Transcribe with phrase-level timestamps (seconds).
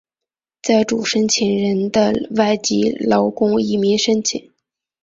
[0.63, 4.51] 在主申请人的外籍劳工移民申请。